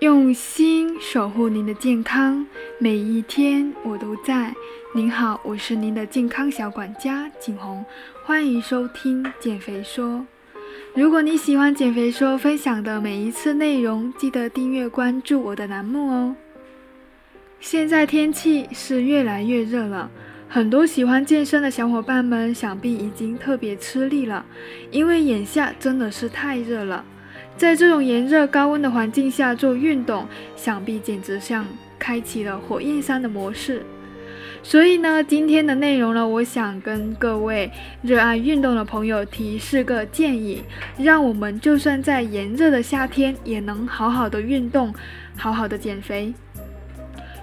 [0.00, 2.46] 用心守护您的健康，
[2.78, 4.54] 每一天我都在。
[4.94, 7.84] 您好，我是您的健康小管家景红，
[8.24, 10.24] 欢迎收听减肥说。
[10.94, 16.36] 如果你喜欢减肥说分享的每一次内容，记得订阅关注我的栏目哦。
[17.58, 20.08] 现在天气是越来越热了，
[20.48, 24.46] 很多喜欢健身的小伙伴们想必已经特别吃力了，
[24.92, 27.04] 因为眼下真的是太热了。
[27.58, 30.24] 在这种炎热高温的环境下做运动，
[30.54, 31.66] 想必简直像
[31.98, 33.82] 开启了火焰山的模式。
[34.62, 37.68] 所以呢，今天的内容呢，我想跟各位
[38.00, 40.62] 热爱运动的朋友提四个建议，
[40.96, 44.94] 让我们就算在炎热的夏天，也能好好的运动，
[45.36, 46.32] 好好的减肥。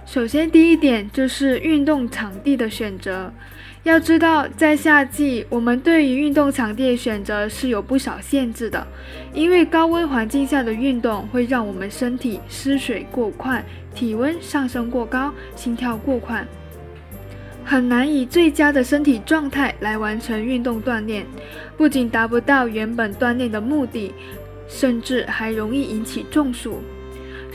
[0.05, 3.33] 首先，第一点就是运动场地的选择。
[3.85, 8.85] 要知道，在夏季，我们对于运动场地的选择是有不少限制的，
[9.31, 16.43] 因为高温环境下的运动会让我们身体失水过快，体温上升过高，心跳过快，
[17.63, 21.23] 很难以最佳的身体状态来完成运动锻炼，
[21.77, 24.11] 不仅达不到原本锻炼的目的，
[24.67, 26.79] 甚至还容易引起中暑。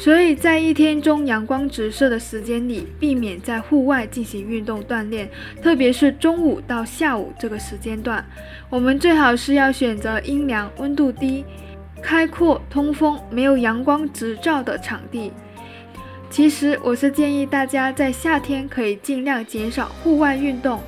[0.00, 5.28] 所以在一天中阳光直射的时间里，避免在户外进行运动锻炼，
[5.62, 8.24] 特别是中午到下午这个时间段，
[8.70, 11.44] 我们最好是要选择阴凉、温度低、
[12.00, 15.30] 开阔、通风、没有阳光直照的场地。
[16.30, 20.80] 其实我是建议大家在夏天可以尽量减少户外运动，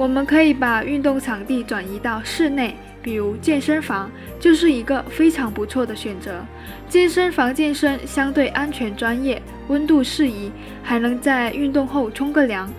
[0.00, 2.74] 我们可以把运动场地转移到室内。
[3.02, 6.42] 比如健身房就是一个非常不错的选择。
[6.88, 10.50] 健身房健身相对安全、专业，温度适宜，
[10.82, 12.70] 还能在运动后冲个凉、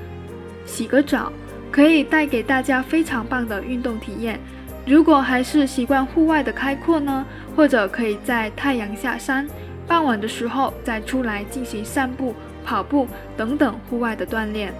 [0.65, 1.31] 洗个澡，
[1.71, 4.39] 可以带给大家非常棒的运动体验。
[4.87, 7.23] 如果还是习惯户外的开阔呢？
[7.55, 9.47] 或者可以在太阳下山，
[9.87, 12.33] 傍晚的时候再出来进行散步、
[12.65, 14.73] 跑步等等户外的锻炼。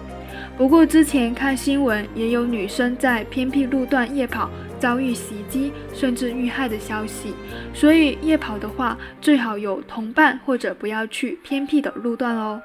[0.56, 4.50] 不过之前看新闻，也有女生在偏僻路段夜跑。
[4.78, 7.32] 遭遇袭击甚至遇害的消息，
[7.72, 12.60] 所以夜跑的话最好有同伴或者不要去偏僻的路段哦。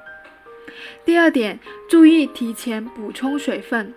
[1.04, 1.56] 第二点，
[1.88, 3.94] 注意提前补充水分，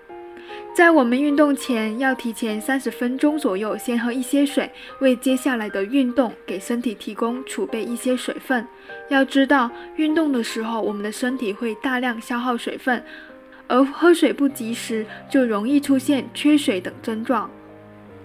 [0.76, 4.70] 在我们运动前要提前三十分钟左右先喝一些水，
[5.00, 8.64] 为接下来的运动给身体提供储备一些水分。
[9.10, 13.04] 要知道，运动的时候我们的身体会大量消耗水分，
[13.72, 17.50] 而喝水不及时就容易出现缺水等症状。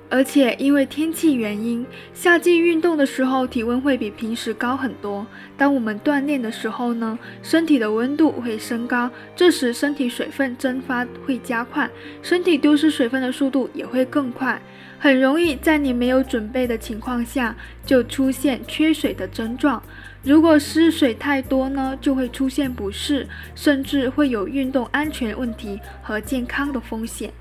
[0.08, 1.84] 而且因为天气原因，
[2.14, 5.26] 夏季运动的时候体温会比平时高很多。
[5.56, 11.90] 当我们锻炼的时候呢，身体的温度会升高，这时身体水分蒸发会加快，
[12.22, 14.62] 身体丢失水分的速度也会更快，
[14.98, 19.82] 很容易在你没有准备的情况下就出现缺水的症状。
[20.22, 27.32] 如果失水太多呢，就会出现不适，甚至会有运动安全问题和健康的风险。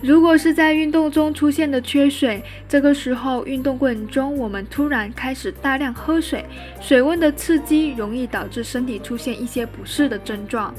[0.00, 6.44] 如果是在运动中出现的缺水，这个时候运动过程中我们突然开始大量喝水，
[6.80, 10.72] 水温的刺激容易导致身体出现一些不适的症状。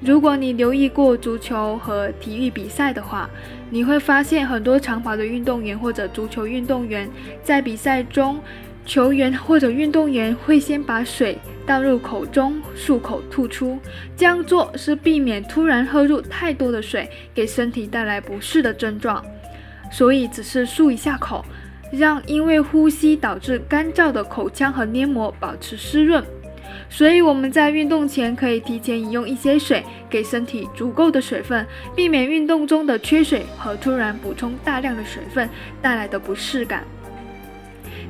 [0.00, 3.30] 如果你留意过足球和体育比赛的话，
[3.70, 7.08] 你会发现很多长跑的运动员或者足球运动员
[7.44, 8.40] 在比赛中。
[8.86, 11.36] 球员或者运动员会先把水
[11.66, 13.78] 倒入口中漱口吐出，
[14.16, 19.22] 这样做是避免突然喝入太多的水给身体带来不适的症状。
[19.90, 21.44] 所以只是漱一下口，
[21.90, 26.24] 让因为呼吸导致干燥的口腔和黏膜保持湿润。
[26.88, 35.48] 所以我们在运动前可以提前饮用一些水，给身体足够的水分，避免运动中的缺水和突然补充大量的水分
[35.82, 36.84] 带来的不适感。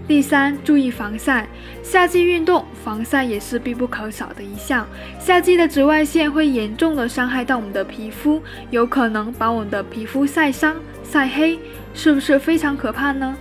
[0.08, 1.48] 第三，注意防晒。
[1.82, 4.86] 夏季运动，防晒也是必不可少的一项。
[5.18, 8.40] 夏季的紫外线会严重的伤害到我们的皮肤，
[8.70, 11.58] 有可能把我们的皮肤晒伤、晒黑，
[11.92, 13.36] 是不是非常可怕呢？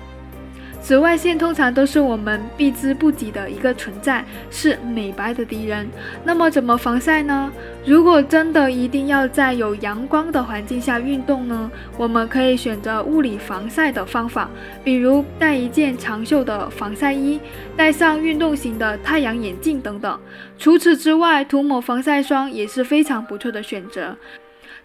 [0.85, 5.89] 紫外线通常都是我们避之不及的一个存在，是美白的敌人。
[6.23, 7.51] 那么怎么防晒呢？
[7.83, 11.71] 如果真的一定要在有阳光的环境下运动呢？
[11.97, 14.47] 我们可以选择物理防晒的方法，
[14.83, 17.39] 比如带一件长袖的防晒衣，
[17.75, 20.19] 戴上运动型的太阳眼镜等等。
[20.59, 24.15] 除此之外，涂抹防晒霜也是非常不错的选择，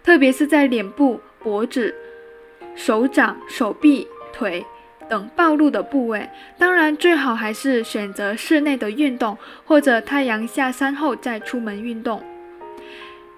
[0.03, 1.93] 特别是在脸部、脖子、
[2.75, 4.65] 手掌、手臂、腿。
[5.11, 12.23] 等暴露的部位，当然最好还是选择室内的运动，或者太阳下山后再出门运动。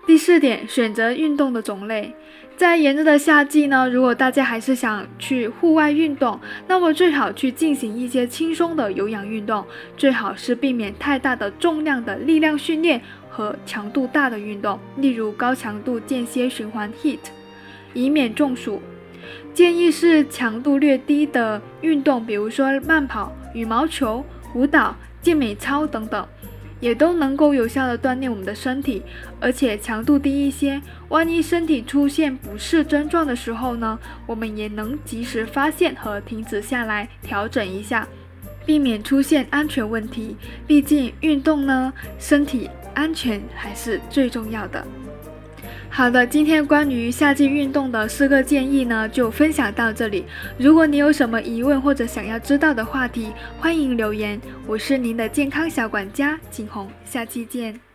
[0.06, 2.14] 第四点，选择运动的种类。
[2.56, 9.66] 在炎热的夏季呢，如果大家还是想去户外运动，那么最好去进行一些轻松的有氧运动，
[9.98, 17.18] 最好是避免太大的重量的力量训练和强度大的运动，例如高强度间歇循环 HIIT，
[17.96, 18.80] 以免中暑。
[19.54, 26.28] 建议是强度略低的运动，比如说慢跑、羽毛球、舞蹈、健美操等等。
[26.80, 29.02] 也都能够有效的锻炼我们的身体，
[29.40, 30.82] 而且强度低一些。
[31.08, 38.06] 万一身体出现不适症状的时候呢，我们也能及时发现和停止下来调整一下，
[38.66, 40.36] 避免出现安全问题。
[40.68, 44.86] 毕竟运动呢，身体安全还是最重要的。
[45.96, 50.26] 好的，今天关于夏季运动的四个建议呢，就分享到这里。
[50.58, 54.42] 如果你有什么疑问或者想要知道的话题，欢迎留言。
[54.66, 57.93] 我是您的健康小管家景红，下期见。